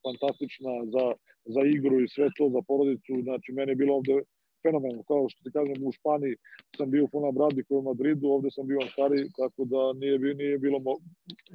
[0.05, 1.05] fantastična, za,
[1.55, 3.13] za igru i sve to, za porodicu.
[3.27, 4.15] Znači, meni je bilo ovde
[4.63, 5.03] fenomenalno.
[5.11, 6.35] Kao što ti kažem, u Španiji
[6.77, 10.19] sam bio u Bradi koji u Madridu, ovde sam bio u Ankari, tako da nije,
[10.19, 10.77] nije, bilo,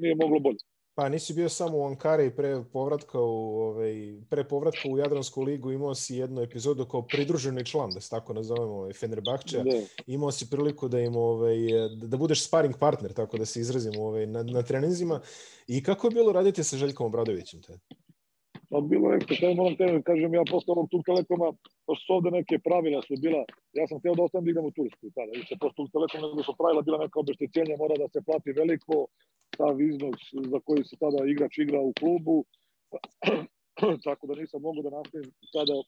[0.02, 0.62] nije moglo bolje.
[0.98, 5.72] Pa nisi bio samo u Ankari pre povratka u, ovaj, pre povratka u Jadransku ligu
[5.72, 9.62] imao si jednu epizodu kao pridruženi član, da se tako nazovemo, ovaj, Fenerbahča.
[9.62, 9.80] Da.
[10.06, 11.56] Imao si priliku da im ovaj,
[12.02, 15.20] da budeš sparring partner, tako da se izrazimo ovaj, na, na treninzima.
[15.66, 17.78] I kako je bilo raditi sa Željkom Obradovićem te?
[18.70, 21.48] Pa bilo je, kada moram te kažem, ja posle ovog Turk Telekoma,
[21.86, 23.42] pošto su ovde neke pravila su bila,
[23.78, 26.42] ja sam hteo da ostanem da idem u Tursku tada, više posle Turk Telekoma nego
[26.48, 28.96] su pravila bila neka obeštećenja, mora da se plati veliko,
[29.54, 30.20] stav iznos
[30.52, 32.36] za koji se tada igrač igra u klubu,
[34.06, 35.84] tako da nisam mogao da nastavim tada e,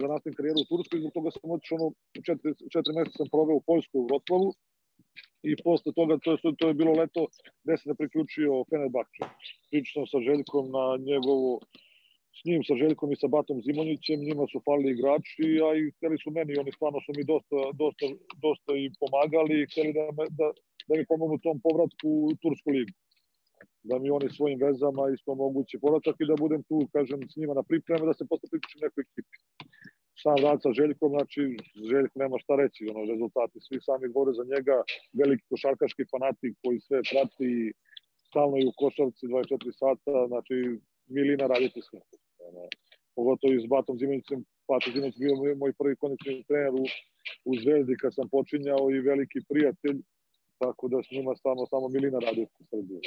[0.00, 1.88] da nastavim karijeru u Turskoj, zbog toga sam otišao ono,
[2.26, 4.48] četiri, četiri meseca sam proveo u Poljskoj u Vroclavu
[5.42, 7.26] i posle toga, to je, to je bilo leto,
[7.64, 9.22] gde se priključio Fenerbahče.
[9.70, 11.60] Pričao sa Željkom na njegovu
[12.38, 16.16] s njim, sa Željkom i sa Batom Zimonjićem, njima su falili igrači, a i hteli
[16.22, 18.06] su meni, oni stvarno su mi dosta, dosta,
[18.44, 20.48] dosta i pomagali i hteli da, me, da,
[20.88, 22.94] da mi pomognu tom povratku u Tursku ligu.
[23.88, 27.54] Da mi oni svojim vezama isto moguće povratak i da budem tu, kažem, s njima
[27.54, 29.36] na pripreme, da se posle priključim nekoj ekipi.
[30.22, 31.42] Sam rad sa Željkom, znači
[31.90, 34.76] Željko nema šta reći, ono, rezultati, svi sami govore za njega,
[35.20, 37.72] veliki košarkaški fanatik koji sve prati,
[38.28, 40.56] stalno i u košarci 24 sata, znači
[41.06, 42.00] milina raditi sve.
[42.48, 42.62] Ono,
[43.16, 46.84] pogotovo i s Batom Zimonicem, Bato Zimonic bio moj, prvi kondicioni trener u,
[47.50, 49.98] u Zvezdi kad sam počinjao i veliki prijatelj,
[50.62, 53.00] tako da s njima samo, samo milina radi u Srbiji.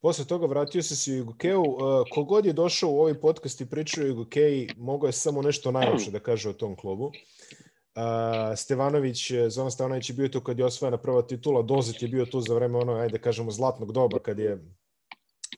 [0.00, 1.62] Posle toga vratio se si u Igokeu.
[1.62, 1.78] Uh,
[2.10, 6.10] kogod je došao u ovaj podcast i pričao o Igokeji, mogao je samo nešto najlepše
[6.10, 7.04] da kaže o tom klubu.
[7.04, 7.12] Uh,
[8.56, 12.40] Stevanović, Zoran Stevanović je bio tu kad je osvojena prva titula, Dozet je bio tu
[12.40, 14.64] za vreme ono, ajde da kažemo, zlatnog doba, kad je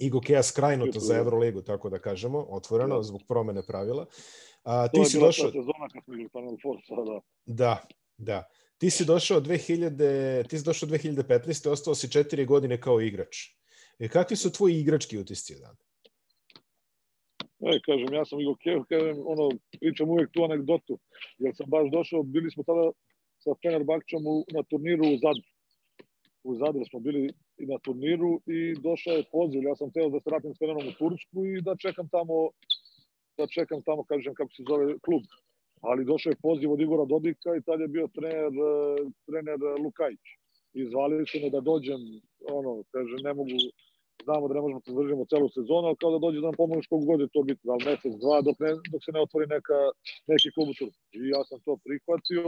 [0.01, 3.03] Igokeja skrajnuto za Euroligu, tako da kažemo, otvoreno, da.
[3.03, 4.07] zbog promene pravila.
[4.65, 5.51] A, ti si došao...
[5.51, 7.21] sezona kad smo igrali Final Four sada.
[7.47, 7.83] Da,
[8.17, 8.45] da.
[8.79, 11.69] Ti si došao 2000, ti si došao 2015.
[11.69, 13.60] ostao si četiri godine kao igrač.
[14.01, 15.77] E, kakvi su tvoji igrački utisci dan?
[17.61, 20.99] E, kažem, ja sam Igokeja, kažem, ono, pričam uvek tu anegdotu,
[21.39, 22.87] jer sam baš došao, bili smo tada
[23.45, 24.25] sa Fenerbahčom
[24.57, 25.49] na turniru u Zadru.
[26.45, 27.29] U Zadru smo bili
[27.73, 29.63] na turniru i došao je poziv.
[29.63, 32.37] Ja sam teo da se vratim s Fenerom u Tursku i da čekam tamo,
[33.39, 35.23] da čekam tamo, kažem, kako se zove klub.
[35.81, 38.53] Ali došao je poziv od Igora Dodika i tad je bio trener,
[39.27, 40.25] trener Lukajić.
[40.73, 42.01] I zvali su me da dođem,
[42.59, 43.57] ono, kaže, ne mogu,
[44.25, 46.87] znamo da ne možemo da zadržimo celu sezonu, ali kao da dođe da nam pomožeš
[46.93, 49.47] kog god je to biti, da li mesec, dva, dok, ne, dok se ne otvori
[49.57, 49.79] neka,
[50.33, 51.05] neki klub u Tursku.
[51.21, 52.45] I ja sam to prihvatio,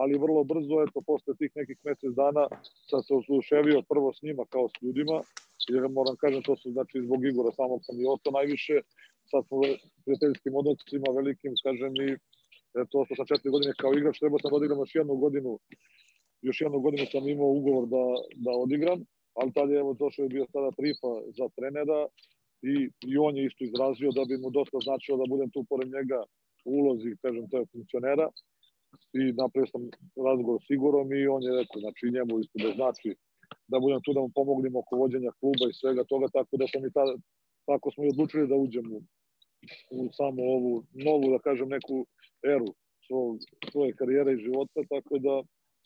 [0.00, 2.44] ali vrlo brzo, eto, posle tih nekih mesec dana
[2.90, 5.16] sam se osluševio prvo s njima kao s ljudima,
[5.74, 8.76] jer moram kažem, to su, znači, zbog Igora samog sam i ostao najviše,
[9.30, 9.56] sad smo
[10.04, 12.08] prijateljskim odnosima velikim, kažem, i
[12.80, 15.50] eto, ostao sam četiri godine kao igrač, trebao sam da odigram još jednu godinu,
[16.42, 18.04] još jednu godinu sam imao ugovor da,
[18.44, 18.98] da odigram,
[19.38, 22.00] ali tad je došao je bio tada Trifa za trenera
[22.72, 22.74] i,
[23.10, 26.20] i on je isto izrazio da bi mu dosta značilo da budem tu pored njega
[26.64, 28.26] u ulozi, kažem, to je funkcionera
[29.20, 29.82] i napravio sam
[30.26, 33.10] razgovor s Igorom i on je rekao, znači njemu isto da znači
[33.72, 36.86] da budem tu da mu pomognem oko vođenja kluba i svega toga, tako da sam
[36.86, 37.14] i tada,
[37.70, 39.02] tako smo i odlučili da uđemo u,
[39.90, 40.72] u samo ovu
[41.06, 42.06] novu, da kažem, neku
[42.54, 42.68] eru
[43.06, 43.38] svoj,
[43.72, 45.34] svoje karijere i života, tako da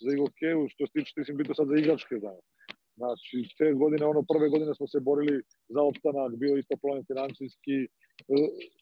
[0.02, 2.42] za Igor Kevu, što se tiče, ti si bitno sad za igračke dane.
[2.98, 5.37] Znači, te godine, ono, prve godine smo se borili
[5.74, 7.76] za opstanak, bio isto problem financijski,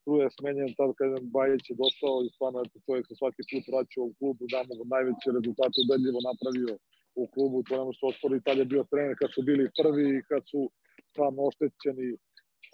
[0.05, 3.64] tu je smenjen, tad kažem, Bajić je došao i stvarno je čovjek se svaki put
[3.73, 6.73] vraćao u klubu, da mu najveće rezultate ubedljivo napravio
[7.23, 10.25] u klubu, to nemo se ospori, tad je bio trener kad su bili prvi i
[10.31, 10.61] kad su
[11.11, 12.09] stvarno oštećeni,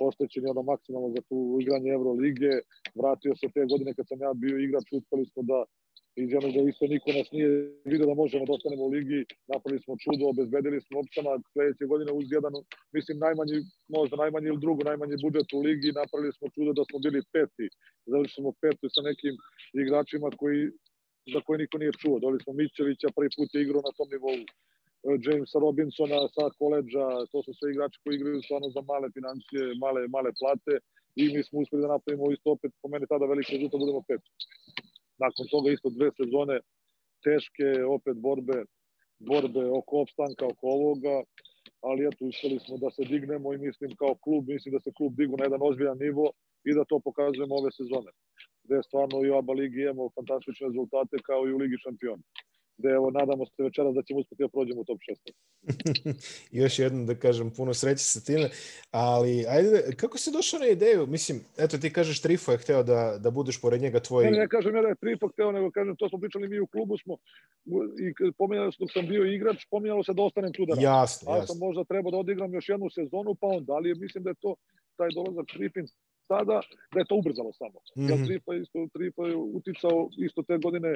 [0.08, 2.52] oštećeni ono maksimalno za tu igranje Evrolige,
[3.00, 5.58] vratio se te godine kad sam ja bio igrač, uspeli smo da
[6.16, 7.48] Izjavno da isto niko nas nije
[7.84, 9.20] vidio da možemo da ostanemo u ligi,
[9.52, 12.52] napravili smo čudo, obezbedili smo opstanak sledeće godine uz jedan,
[12.96, 13.56] mislim najmanji,
[13.96, 17.66] možda najmanji ili drugo, najmanji budžet u ligi, napravili smo čudo da smo bili peti,
[18.10, 19.34] završili smo peti sa nekim
[19.82, 20.60] igračima koji
[21.32, 22.18] za koje niko nije čuo.
[22.24, 24.38] Doli smo Mićevića, prvi put je igrao na tom nivou.
[25.24, 30.00] Jamesa Robinsona sa koleđa, to su sve igrači koji igraju stvarno za male financije, male,
[30.14, 30.74] male plate
[31.20, 34.22] i mi smo uspeli da napravimo isto opet, po mene tada veliki rezultat, budemo pet.
[35.18, 36.60] Nakon toga isto dve sezone
[37.24, 38.64] teške, opet borbe,
[39.18, 41.16] borbe oko opstanka, oko ovoga,
[41.88, 45.12] ali eto, uspeli smo da se dignemo i mislim kao klub, mislim da se klub
[45.16, 46.26] digu na jedan ozbiljan nivo
[46.68, 48.10] i da to pokazujemo ove sezone.
[48.64, 52.22] Gde stvarno i u ABA ligi imamo fantastične rezultate kao i u Ligi šampiona
[52.76, 56.14] gde evo nadamo se večeras da ćemo uspeti da prođemo u top 16.
[56.62, 58.50] Još jednom da kažem puno sreće sa time,
[58.90, 61.06] ali ajde, kako si došao na ideju?
[61.06, 64.24] Mislim, eto ti kažeš Trifo je hteo da, da budeš pored njega tvoj...
[64.24, 66.66] Ne, ne kažem ja da je Trifo hteo, nego kažem, to smo pričali mi u
[66.66, 67.16] klubu smo
[68.04, 70.84] i pominjali smo dok sam bio igrač, pominjalo se da ostanem tu da radim.
[70.84, 71.46] Jasno, jasno.
[71.46, 74.54] sam možda trebao da odigram još jednu sezonu, pa onda, ali mislim da je to
[74.96, 75.86] taj dolazak Trifin
[76.28, 76.56] sada,
[76.92, 77.78] da je to ubrzalo samo.
[77.80, 78.10] Mm -hmm.
[78.10, 78.26] Jer.
[78.26, 80.90] Tripa, isto, Tripa je uticao isto te godine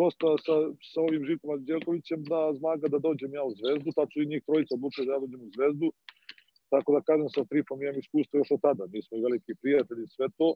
[0.00, 0.56] dosta sa,
[0.92, 4.72] sa ovim Žikom Đelkovićem da zmaga da dođem ja u Zvezdu, tačno i njih trojica
[4.74, 5.88] odlučuje da ja dođem u Zvezdu.
[6.72, 10.06] Tako da kažem sa Tripom imam iskustvo još od tada, mi smo i veliki prijatelji
[10.16, 10.48] sve to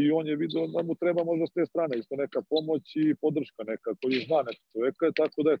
[0.00, 3.14] i on je vidio da mu treba možda s te strane isto neka pomoć i
[3.24, 5.58] podrška neka koji zna neka čoveka, tako da je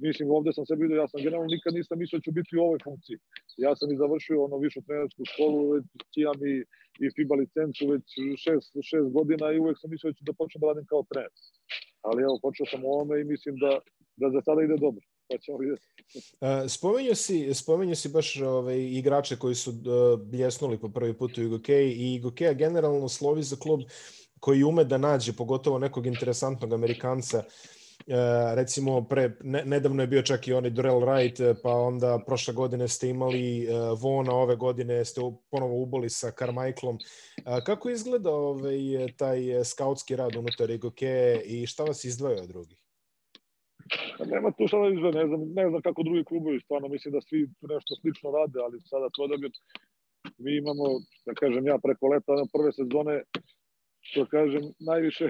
[0.00, 2.62] mislim, ovde sam se vidio, ja sam generalno nikad nisam mislio da ću biti u
[2.66, 3.18] ovoj funkciji.
[3.56, 5.84] Ja sam i završio ono višu trenersku školu, već
[6.16, 6.56] imam i,
[7.04, 8.06] i FIBA licencu već
[8.44, 11.32] šest, šest godina i uvek sam mislio da ću da počnem da radim kao trener.
[12.08, 13.72] Ali evo, počeo sam u ovome i mislim da,
[14.20, 15.02] da za sada ide dobro.
[15.28, 15.86] Pa ćemo vidjeti.
[16.76, 19.76] spomenju si, spomenju si baš ovaj, igrače koji su uh,
[20.30, 23.80] bljesnuli po prvi put u Igokej i Igokeja generalno slovi za klub
[24.40, 27.48] koji ume da nađe pogotovo nekog interesantnog Amerikanca E,
[28.54, 32.54] recimo pre, ne, nedavno je bio čak i onaj Durrell Wright, e, pa onda prošle
[32.54, 33.68] godine ste imali e,
[34.02, 36.98] Vona, ove godine ste ponovo uboli sa Carmichaelom.
[36.98, 38.78] E, kako izgleda ovaj,
[39.16, 42.78] taj skautski rad unutar Igoke i šta vas izdvaja od drugih?
[44.18, 47.12] Pa nema tu šta da izgleda, ne znam, ne znam kako drugi klubovi, stvarno mislim
[47.12, 49.50] da svi nešto slično rade, ali sada to da bi
[50.38, 50.84] mi imamo,
[51.26, 53.22] da kažem ja, preko leta prve sezone,
[54.00, 55.24] što kažem, najviše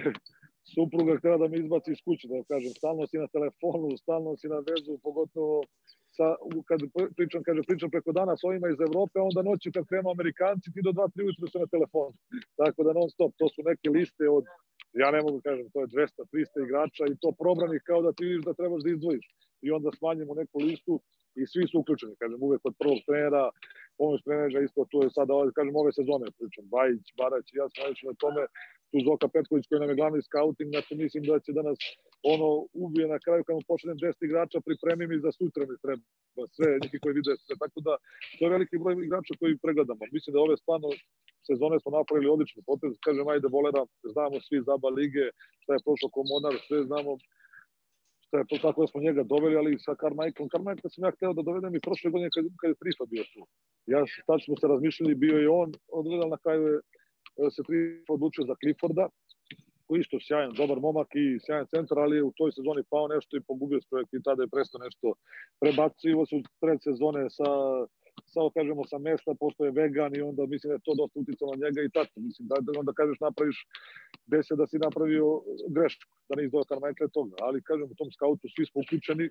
[0.75, 4.47] supruga htela da me izbaci iz kuće, da kažem, stalno si na telefonu, stalno si
[4.55, 5.57] na vezu, pogotovo
[6.17, 6.27] sa,
[6.69, 6.79] kad
[7.17, 10.81] pričam, kaže, pričam preko dana s ovima iz Evrope, onda noću kad krenu Amerikanci, ti
[10.87, 12.15] do 2-3 ujutru su na telefonu.
[12.61, 14.45] Tako da non stop, to su neke liste od,
[15.03, 18.45] ja ne mogu kažem, to je 200-300 igrača i to probranih kao da ti vidiš
[18.49, 19.27] da trebaš da izdvojiš.
[19.67, 20.95] I onda smanjimo neku listu
[21.41, 23.45] i svi su uključeni, kažem, uvek od prvog trenera,
[23.99, 28.05] pomoć trenera, isto tu je sada, kažem, ove sezone pričam, Bajić, Barać, ja sam najviše
[28.11, 28.43] na tome,
[28.91, 31.79] tu Zoka Petković koji nam je glavni scouting, znači mislim da će da nas
[32.35, 32.49] ono
[32.85, 36.05] ubije na kraju kad mu pošaljem 10 igrača, pripremim i za sutra mi treba.
[36.57, 37.93] Sve, neki koji vide sve, tako da
[38.37, 40.03] to je veliki broj igrača koji pregledamo.
[40.17, 40.89] Mislim da ove stvarno
[41.49, 43.83] sezone smo napravili odlični potez, kažem ajde volera,
[44.15, 45.25] znamo svi zaba lige,
[45.63, 47.13] šta je prošlo komonar, sve znamo
[48.27, 51.33] šta je to tako da smo njega doveli, ali sa Carmichaelom, Carmichael sam ja hteo
[51.33, 53.41] da dovedem i prošle godine kad, kad je Trifa bio tu.
[53.93, 56.81] Ja, tad smo se razmišljali, bio je on, odgledal na kraju je
[57.55, 59.09] se Triff odlučio za Clifforda,
[59.87, 63.37] koji isto sjajan, dobar momak i sjajan centar, ali je u toj sezoni pao nešto
[63.37, 65.07] i pogubio se čovjek i tada je prestao nešto.
[65.61, 67.49] Prebacivo se u pred sezone sa
[68.33, 71.67] sa, kažemo, sa mesta, postoje vegan i onda mislim da je to dosta uticalo na
[71.67, 72.21] njega i tako.
[72.21, 73.59] Mislim da, da onda kažeš napraviš
[74.27, 75.29] dese da si napravio
[75.77, 77.37] grešku, da ne izdao Carmichael toga.
[77.47, 79.29] Ali kažem, u tom skautu svi smo uključeni,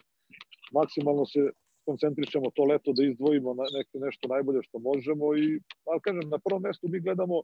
[0.77, 1.41] maksimalno se
[1.85, 5.45] koncentrišemo to leto da izdvojimo na neke, nešto najbolje što možemo i,
[5.89, 7.41] ali kažem, na prvom mestu mi gledamo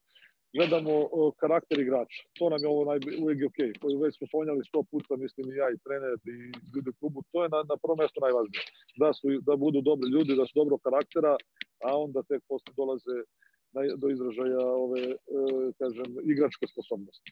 [0.57, 0.93] gledamo
[1.41, 2.21] karakter igrača.
[2.37, 3.49] To nam je ovo najbolje, uvijek je.
[3.49, 4.01] Okay.
[4.03, 6.37] Već smo spominjali sto puta, mislim i ja i trener i
[6.73, 7.23] ljudi u klubu.
[7.31, 8.63] To je na, na prvom mestu najvažnije.
[9.01, 11.33] Da, su, da budu dobri ljudi, da su dobro karaktera,
[11.87, 13.17] a onda tek posle dolaze
[13.75, 15.15] na, do izražaja ove, e,
[15.79, 17.31] kažem, igračke sposobnosti.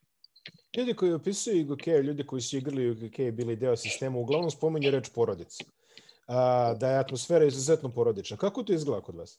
[0.77, 2.95] Ljudi koji opisuju Igokeja, ljudi koji su igrali u
[3.31, 5.63] bili deo sistema, uglavnom spominje reč porodica
[6.29, 8.37] a, da je atmosfera izuzetno porodična.
[8.37, 9.37] Kako to izgleda kod vas?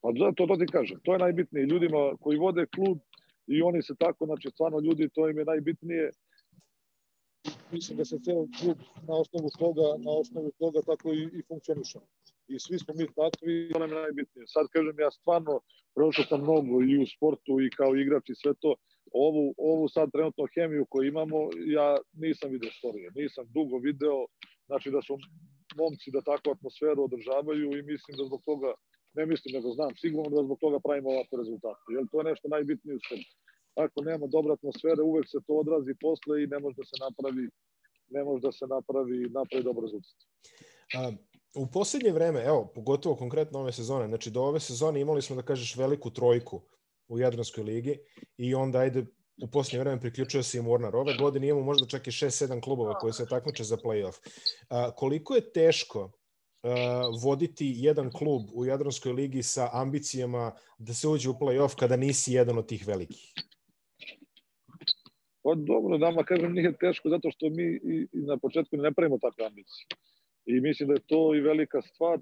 [0.00, 1.66] Pa zato to ti kažem, to je najbitnije.
[1.66, 2.98] Ljudima koji vode klub
[3.46, 6.10] i oni se tako, znači stvarno ljudi, to im je najbitnije.
[7.72, 8.78] Mislim da se ceo klub
[9.08, 12.00] na osnovu toga, na osnovu toga tako i, i funkcioniša.
[12.48, 14.46] I svi smo mi takvi, to nam je najbitnije.
[14.46, 15.60] Sad kažem, ja stvarno
[15.94, 18.74] prošao sam mnogo i u sportu i kao igrač i sve to.
[19.12, 24.26] Ovu, ovu sad trenutno hemiju koju imamo, ja nisam video storije, nisam dugo video,
[24.66, 25.18] znači da su
[25.82, 28.70] momci da takvu atmosferu održavaju i mislim da zbog toga,
[29.18, 31.84] ne mislim nego znam, sigurno da zbog toga pravimo ovakve rezultate.
[31.94, 33.26] Jer to je nešto najbitnije u sebi.
[33.84, 37.44] ako nema dobra atmosfera, uvek se to odrazi posle i ne može da se napravi
[38.10, 40.16] ne može da se napravi, napravi dobar rezultat.
[40.94, 41.12] A,
[41.54, 45.42] u poslednje vreme, evo, pogotovo konkretno ove sezone, znači do ove sezone imali smo, da
[45.42, 46.60] kažeš, veliku trojku
[47.08, 47.98] u Jadranskoj ligi
[48.36, 49.06] i onda ajde
[49.42, 50.96] u posljednje vreme priključio se i Mornar.
[50.96, 54.18] Ove godine imamo možda čak i 6-7 klubova koji se takmiče za play-off.
[54.68, 56.10] A, koliko je teško
[56.62, 61.96] a, voditi jedan klub u Jadranskoj ligi sa ambicijama da se uđe u play-off kada
[61.96, 63.32] nisi jedan od tih velikih?
[65.42, 69.18] Pa dobro, nama kažem nije teško zato što mi i, i na početku ne pravimo
[69.18, 69.86] takve ambicije.
[70.46, 72.18] I mislim da je to i velika stvar.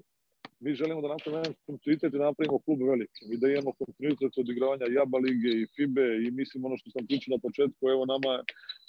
[0.59, 3.21] Mi želimo da napravimo kontinuitet i da napravimo klub veliki.
[3.33, 7.35] I da imamo kontinuitet odigravanja Jaba lige i FIBE i mislim ono što sam pričao
[7.35, 8.31] na početku, evo nama,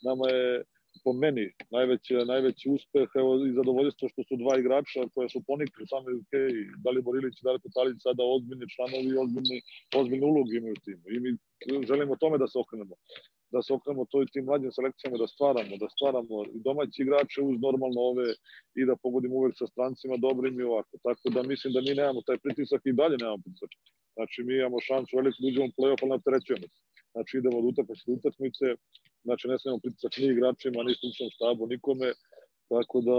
[0.08, 0.62] nama je
[1.04, 5.86] po meni najveći, najveći uspeh evo, i zadovoljstvo što su dva igrača koje su ponikli
[5.92, 6.32] sami UK,
[6.84, 9.58] Dalibor Ilić i Darko Talić sada ozbiljni članovi i ozbiljni,
[10.00, 11.04] ozbiljni ulog imaju u timu.
[11.14, 11.30] I mi
[11.90, 12.94] želimo tome da se okrenemo
[13.52, 17.56] da se okrenemo toj tim mlađim selekcijama, da stvaramo, da stvaramo i domaći igrače uz
[17.66, 18.28] normalno ove
[18.80, 20.94] i da pogodimo uvek sa strancima dobrim i ovako.
[21.06, 23.72] Tako da mislim da mi nemamo taj pritisak i dalje nemamo pritisak.
[24.16, 26.80] Znači mi imamo šansu veliko da uđemo u play-off, ali napterećujemo se.
[27.12, 28.66] Znači idemo od utakmice do utakmice,
[29.26, 32.08] znači ne smemo pritisak ni igračima, ni stručnom štabu, nikome.
[32.74, 33.18] Tako da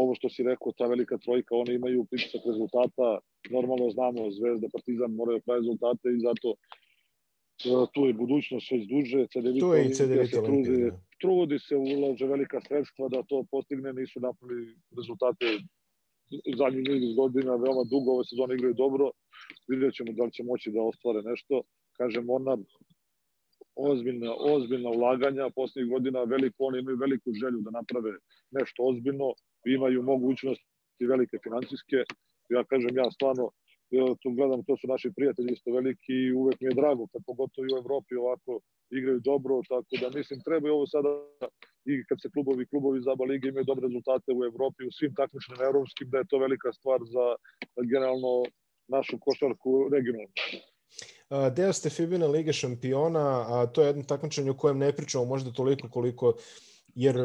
[0.00, 3.08] ovo što si rekao, ta velika trojka, oni imaju pritisak rezultata,
[3.56, 6.48] normalno znamo, Zvezda, Partizan moraju pravi rezultate i zato
[7.94, 9.26] tu je budućnost već duže.
[9.32, 10.98] CDV tu je i CDV se trudi, da.
[11.20, 15.46] trudi se, ulaže velika sredstva da to postigne, nisu napravili rezultate
[16.58, 19.10] zadnjih niz godina, veoma dugo ove sezone igraju dobro,
[19.68, 21.62] vidjet ćemo da li će moći da ostvare nešto.
[21.98, 22.56] Kažem, ona
[23.76, 28.12] ozbiljna, ozbiljna ulaganja poslednjih godina, veliko, oni imaju veliku želju da naprave
[28.50, 29.34] nešto ozbiljno,
[29.66, 31.96] imaju mogućnosti velike financijske.
[32.48, 33.50] Ja kažem, ja stvarno
[33.96, 37.20] ja tu gledam, to su naši prijatelji isto veliki i uvek mi je drago, kad
[37.26, 38.52] pogotovo i u Evropi ovako
[38.98, 41.10] igraju dobro, tako da mislim treba i ovo sada
[41.90, 45.60] i kad se klubovi klubovi za lige imaju dobre rezultate u Evropi, u svim takmičnim
[45.68, 47.26] evropskim, da je to velika stvar za
[47.92, 48.32] generalno
[48.88, 50.32] našu košarku regionalnu.
[51.56, 55.52] Deo ste Fibina Lige šampiona, a to je jedno takmičenje u kojem ne pričamo možda
[55.52, 56.34] toliko koliko
[56.94, 57.16] jer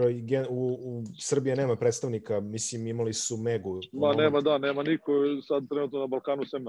[0.49, 3.79] u, u Srbije nema predstavnika, mislim imali su Megu.
[3.91, 5.11] Ma nema, da, nema niko
[5.47, 6.63] sad trenutno na Balkanu sem.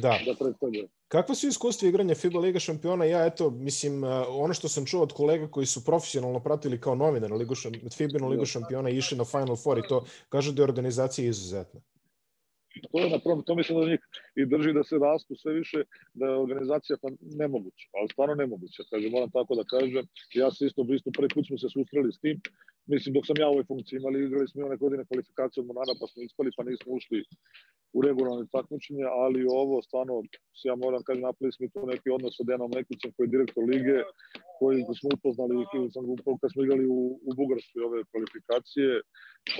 [0.00, 0.18] Da.
[0.26, 0.84] da predstavlja.
[1.08, 3.04] Kakva su iskustva igranja FIBA Liga šampiona?
[3.04, 7.32] Ja, eto, mislim, ono što sam čuo od kolega koji su profesionalno pratili kao novinar
[7.32, 7.54] Ligu,
[7.96, 11.80] FIBA Ligu šampiona i išli na Final Four i to kažu da je organizacija izuzetna
[12.82, 14.00] to je na prvom, to mislim da njih
[14.36, 15.84] i drži da se rastu sve više,
[16.14, 20.66] da je organizacija pa nemoguća, ali stvarno nemoguća, kaže, moram tako da kažem, ja se
[20.66, 22.40] isto blisto, prvi put smo se susreli s tim,
[22.92, 25.92] mislim, dok sam ja u ovoj funkciji imali, igrali smo one godine kvalifikacije od Monara,
[26.00, 27.18] pa smo ispali, pa nismo ušli
[27.96, 30.14] u regularne takmičenje, ali ovo stvarno,
[30.68, 33.96] ja moram kažem, napravili smo tu neki odnos sa Denom Nekićem, koji je direktor lige,
[34.58, 35.54] koji smo upoznali
[36.40, 38.90] kad smo igrali u, u Bugarskoj ove kvalifikacije,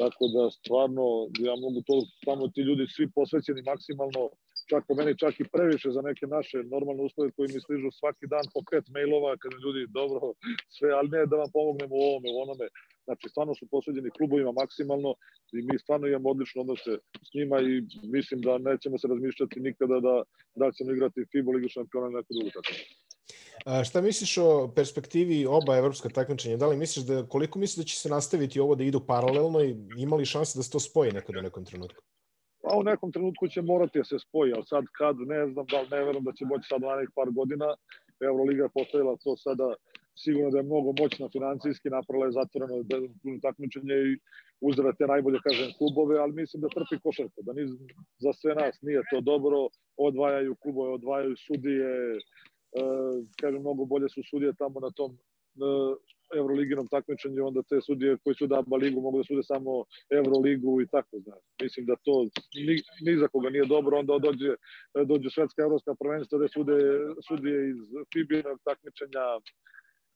[0.01, 1.05] tako da stvarno,
[1.49, 1.95] ja mogu to,
[2.27, 4.23] tamo ti ljudi svi posvećeni maksimalno,
[4.71, 8.27] čak po meni čak i previše za neke naše normalne uslove koji mi stižu svaki
[8.35, 10.21] dan po pet mailova, kada ljudi dobro,
[10.77, 12.67] sve, ali ne da vam pomognemo u ovome, u onome.
[13.07, 15.11] Znači, stvarno su posveđeni klubovima maksimalno
[15.57, 16.93] i mi stvarno imamo odlično odnose
[17.27, 17.73] s njima i
[18.17, 20.15] mislim da nećemo se razmišljati nikada da,
[20.61, 22.73] da ćemo igrati FIBA Ligu šampiona na neku drugu tako.
[23.65, 26.57] A šta misliš o perspektivi oba evropska takmičenja?
[26.57, 29.77] Da li misliš da, koliko misliš da će se nastaviti ovo da idu paralelno i
[29.99, 32.03] imali šanse da se to spoji nekada u nekom trenutku?
[32.65, 35.81] Pa u nekom trenutku će morati da se spoji, ali sad kad, ne znam da
[35.81, 37.69] li ne verujem da će moći sad narednih par godina.
[38.21, 39.75] Euroliga je postavila to sada
[40.23, 42.75] sigurno da je mnogo moćna financijski, napravila je zatvoreno
[43.43, 44.19] takmičenje i
[44.61, 47.63] uzela te najbolje, kažem, klubove, ali mislim da trpi košarka, da ni
[48.19, 52.19] za sve nas nije to dobro, odvajaju klubove, odvajaju sudije, e,
[53.41, 55.19] kažem, mnogo bolje su sudije tamo na tom e,
[56.37, 60.87] Euroliginom takmičenju, onda te sudije koji su daba ligu mogu da sude samo Euroligu i
[60.87, 61.43] tako, znaš.
[61.63, 62.15] Mislim da to
[62.67, 64.51] ni, ni za koga nije dobro, onda dođe,
[65.05, 66.79] dođe švedska evropska prvenstva da sude
[67.29, 67.81] sudije iz
[68.13, 69.25] FIBA takmičenja,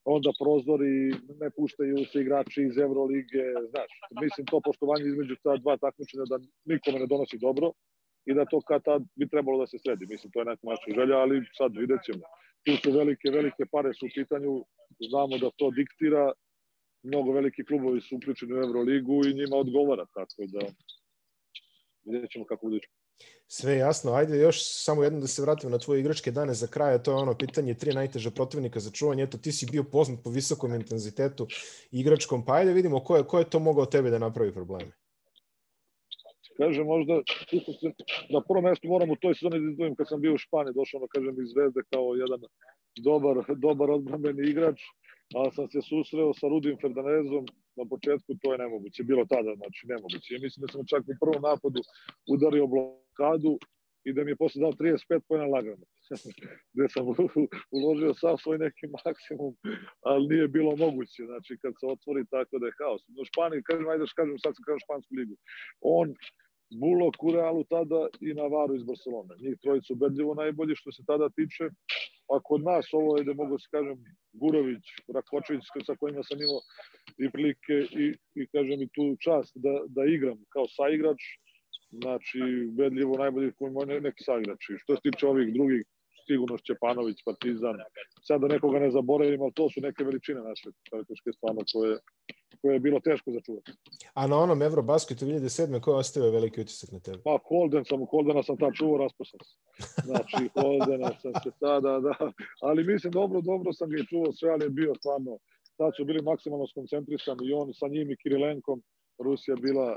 [0.04, 0.94] onda prozori,
[1.42, 3.90] ne puštaju se igrači iz Evrolige, znaš,
[4.22, 7.72] mislim to poštovanje između ta dva takmičenja da nikome ne donosi dobro
[8.28, 10.90] i da to kad tad bi trebalo da se sredi, mislim to je neka naša
[10.98, 12.24] želja, ali sad vidjet ćemo.
[12.64, 14.52] Tu su velike, velike pare su u pitanju,
[15.06, 16.32] znamo da to diktira,
[17.02, 20.66] mnogo veliki klubovi su uključeni u Euroligu i njima odgovara, tako da
[22.04, 22.88] vidjet ćemo kako buduće.
[23.46, 24.12] Sve jasno.
[24.12, 27.16] Ajde još samo jedno da se vratim na tvoje igračke dane za kraj, to je
[27.16, 29.22] ono pitanje tri najteža protivnika za čuvanje.
[29.22, 31.46] Eto, ti si bio poznat po visokom intenzitetu
[31.90, 34.92] igračkom, pa ajde vidimo ko je, ko je to mogao tebe da napravi probleme.
[36.56, 37.14] Kaže, možda,
[38.34, 41.00] na prvo mesto moram u toj sezoni da izdvojim kad sam bio u Španiji, došao,
[41.00, 42.40] da kažem, iz Zvezde kao jedan
[43.02, 44.80] dobar, dobar odbrambeni igrač,
[45.34, 47.44] ali sam se susreo sa Rudim Fernandezom
[47.76, 50.34] na početku, to je nemoguće, bilo tada, znači nemoguće.
[50.34, 51.80] Ja mislim da sam čak u prvom napadu
[52.34, 53.58] udario blokadu
[54.04, 55.84] i da mi je posle dao 35 pojena lagano.
[56.74, 57.04] gde sam
[57.76, 59.52] uložio sav svoj neki maksimum,
[60.10, 61.22] ali nije bilo moguće.
[61.30, 63.02] Znači, kad se otvori tako da je haos.
[63.14, 65.34] No, Španiji, kažem, ajde da kažem, sad sam kažem Špansku ligu.
[65.98, 66.06] On,
[66.70, 69.34] Bulo, Kurealu tada i Navaru iz Barcelona.
[69.40, 71.64] Njih trojicu ubedljivo najbolji što se tada tiče.
[72.32, 73.98] A kod nas ovo je da mogu da se kažem
[74.32, 76.60] Gurović, Rakočević sa kojima sam imao
[77.18, 78.06] i prilike i,
[78.40, 81.20] i kažem i tu čast da, da igram kao saigrač
[81.90, 82.40] znači
[82.70, 84.78] ubedljivo najbolji koji može neki saigrači.
[84.78, 85.82] Što se tiče ovih drugih,
[86.28, 87.76] sigurno Šćepanović, Partizan,
[88.28, 91.92] sad da nekoga ne zaboravim, ali to su neke veličine naše karakterske stvarno koje,
[92.60, 93.70] koje je bilo teško začuvati.
[94.14, 95.80] A na onom Eurobasketu 2007.
[95.80, 97.18] ko je ostavio veliki utisak na tebe?
[97.24, 99.40] Pa Holden sam, Holdena sam tad čuvao, rasposao
[100.08, 102.14] Znači, Holdena sam se tada, da,
[102.68, 105.32] ali mislim dobro, dobro sam ga i čuvao sve, ali je bio stvarno,
[105.78, 108.82] tad su bili maksimalno skoncentrisani i on sa njim i Kirilenkom,
[109.24, 109.96] Rusija bila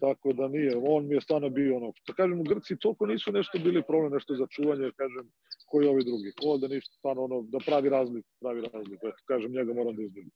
[0.00, 3.32] Tako da nije, on mi je stvarno bio ono, da kažem, u Grci toliko nisu
[3.32, 5.30] nešto bili problem, nešto za čuvanje, kažem,
[5.66, 6.32] koji ovi drugi.
[6.44, 10.30] Ovde ništa, stvarno ono, da pravi razlik, pravi razlik, eto, kažem, njega moram da izgledam.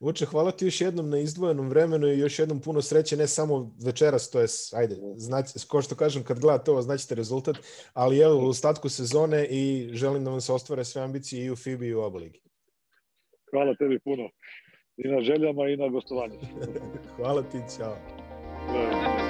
[0.00, 3.74] Vuče, hvala ti još jednom na izdvojenom vremenu i još jednom puno sreće, ne samo
[3.84, 4.46] večeras, to je,
[4.76, 7.56] ajde, znać, ko što kažem, kad gledate ovo, znaćete rezultat,
[7.92, 11.56] ali evo, u ostatku sezone i želim da vam se ostvare sve ambicije i u
[11.56, 12.40] FIBI i u oba ligi.
[13.50, 14.30] Hvala tebi puno.
[14.96, 16.34] I na željama i na gostovanju.
[17.16, 18.27] hvala ti, čao.
[18.70, 19.27] 嗯。